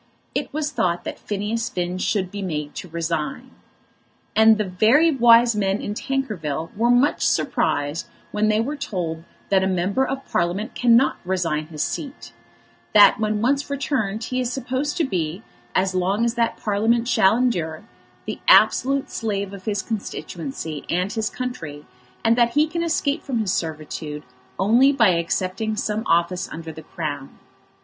It 0.33 0.51
was 0.51 0.71
thought 0.71 1.03
that 1.03 1.19
Phineas 1.19 1.69
Finn 1.69 1.99
should 1.99 2.31
be 2.31 2.41
made 2.41 2.73
to 2.73 2.89
resign. 2.89 3.51
And 4.35 4.57
very 4.57 5.11
wise 5.11 5.55
men 5.55 5.79
in 5.79 5.93
Tankerville 5.93 6.71
were 6.75 6.89
much 6.89 7.23
surprised 7.23 8.07
when 8.31 8.47
they 8.47 8.59
were 8.59 8.75
told 8.75 9.23
that 9.49 9.63
a 9.63 9.67
member 9.67 10.03
of 10.03 10.25
Parliament 10.25 10.73
cannot 10.73 11.17
resign 11.23 11.67
his 11.67 11.83
seat, 11.83 12.33
that 12.95 13.19
when 13.19 13.43
once 13.43 13.69
returned 13.69 14.23
he 14.23 14.39
is 14.41 14.51
supposed 14.51 14.97
to 14.97 15.03
be, 15.03 15.43
as 15.75 15.93
long 15.93 16.25
as 16.25 16.33
that 16.33 16.57
Parliament 16.57 17.07
shall 17.07 17.37
endure, 17.37 17.83
the 18.25 18.39
absolute 18.47 19.11
slave 19.11 19.53
of 19.53 19.65
his 19.65 19.83
constituency 19.83 20.83
and 20.89 21.13
his 21.13 21.29
country, 21.29 21.85
and 22.25 22.35
that 22.35 22.53
he 22.53 22.65
can 22.65 22.81
escape 22.81 23.21
from 23.21 23.37
his 23.37 23.53
servitude 23.53 24.23
only 24.57 24.91
by 24.91 25.09
accepting 25.09 25.75
some 25.75 26.01
office 26.07 26.49
under 26.51 26.71
the 26.73 26.81
Crown. 26.81 27.37